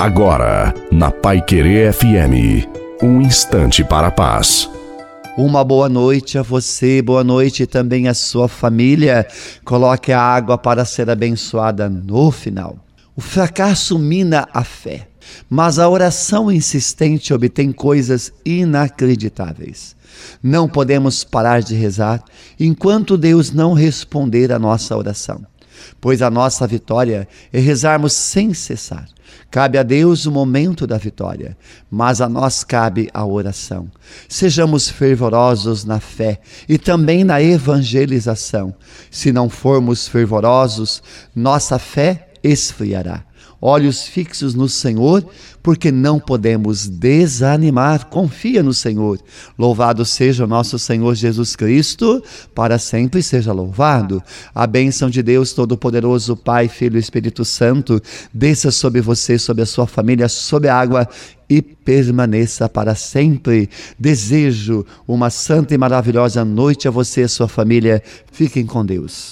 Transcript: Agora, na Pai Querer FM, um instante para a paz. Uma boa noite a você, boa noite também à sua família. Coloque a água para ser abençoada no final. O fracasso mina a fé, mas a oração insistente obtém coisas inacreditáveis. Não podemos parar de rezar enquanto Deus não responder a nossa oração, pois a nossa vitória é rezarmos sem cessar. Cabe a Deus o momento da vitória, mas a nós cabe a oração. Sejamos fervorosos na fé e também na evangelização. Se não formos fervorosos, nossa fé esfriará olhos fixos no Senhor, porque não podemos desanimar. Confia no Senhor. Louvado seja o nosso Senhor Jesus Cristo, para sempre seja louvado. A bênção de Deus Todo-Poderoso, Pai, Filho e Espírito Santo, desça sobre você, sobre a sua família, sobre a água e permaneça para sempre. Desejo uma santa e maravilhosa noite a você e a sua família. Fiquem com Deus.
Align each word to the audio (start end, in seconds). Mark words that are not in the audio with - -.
Agora, 0.00 0.72
na 0.90 1.10
Pai 1.10 1.42
Querer 1.42 1.92
FM, 1.92 2.66
um 3.02 3.20
instante 3.20 3.84
para 3.84 4.06
a 4.06 4.10
paz. 4.10 4.66
Uma 5.36 5.62
boa 5.62 5.90
noite 5.90 6.38
a 6.38 6.42
você, 6.42 7.02
boa 7.02 7.22
noite 7.22 7.66
também 7.66 8.08
à 8.08 8.14
sua 8.14 8.48
família. 8.48 9.26
Coloque 9.62 10.10
a 10.10 10.18
água 10.18 10.56
para 10.56 10.86
ser 10.86 11.10
abençoada 11.10 11.90
no 11.90 12.30
final. 12.30 12.78
O 13.14 13.20
fracasso 13.20 13.98
mina 13.98 14.48
a 14.54 14.64
fé, 14.64 15.06
mas 15.50 15.78
a 15.78 15.86
oração 15.86 16.50
insistente 16.50 17.34
obtém 17.34 17.70
coisas 17.70 18.32
inacreditáveis. 18.42 19.94
Não 20.42 20.66
podemos 20.66 21.24
parar 21.24 21.60
de 21.60 21.74
rezar 21.74 22.24
enquanto 22.58 23.18
Deus 23.18 23.52
não 23.52 23.74
responder 23.74 24.50
a 24.50 24.58
nossa 24.58 24.96
oração, 24.96 25.44
pois 26.00 26.22
a 26.22 26.30
nossa 26.30 26.66
vitória 26.66 27.28
é 27.52 27.58
rezarmos 27.58 28.12
sem 28.12 28.52
cessar. 28.54 29.08
Cabe 29.50 29.78
a 29.78 29.82
Deus 29.82 30.26
o 30.26 30.32
momento 30.32 30.86
da 30.86 30.96
vitória, 30.96 31.56
mas 31.90 32.20
a 32.20 32.28
nós 32.28 32.62
cabe 32.62 33.08
a 33.12 33.24
oração. 33.24 33.90
Sejamos 34.28 34.88
fervorosos 34.88 35.84
na 35.84 36.00
fé 36.00 36.40
e 36.68 36.78
também 36.78 37.24
na 37.24 37.42
evangelização. 37.42 38.74
Se 39.10 39.32
não 39.32 39.48
formos 39.48 40.06
fervorosos, 40.06 41.02
nossa 41.34 41.78
fé 41.78 42.28
esfriará 42.42 43.24
olhos 43.60 44.04
fixos 44.04 44.54
no 44.54 44.68
Senhor, 44.68 45.24
porque 45.62 45.92
não 45.92 46.18
podemos 46.18 46.88
desanimar. 46.88 48.06
Confia 48.06 48.62
no 48.62 48.72
Senhor. 48.72 49.18
Louvado 49.58 50.04
seja 50.04 50.44
o 50.44 50.48
nosso 50.48 50.78
Senhor 50.78 51.14
Jesus 51.14 51.54
Cristo, 51.54 52.22
para 52.54 52.78
sempre 52.78 53.22
seja 53.22 53.52
louvado. 53.52 54.22
A 54.54 54.66
bênção 54.66 55.10
de 55.10 55.22
Deus 55.22 55.52
Todo-Poderoso, 55.52 56.36
Pai, 56.36 56.68
Filho 56.68 56.96
e 56.96 57.00
Espírito 57.00 57.44
Santo, 57.44 58.00
desça 58.32 58.70
sobre 58.70 59.00
você, 59.00 59.38
sobre 59.38 59.62
a 59.62 59.66
sua 59.66 59.86
família, 59.86 60.28
sobre 60.28 60.68
a 60.68 60.78
água 60.78 61.08
e 61.48 61.60
permaneça 61.60 62.68
para 62.68 62.94
sempre. 62.94 63.68
Desejo 63.98 64.86
uma 65.06 65.30
santa 65.30 65.74
e 65.74 65.78
maravilhosa 65.78 66.44
noite 66.44 66.86
a 66.86 66.90
você 66.92 67.22
e 67.22 67.24
a 67.24 67.28
sua 67.28 67.48
família. 67.48 68.00
Fiquem 68.30 68.64
com 68.64 68.86
Deus. 68.86 69.28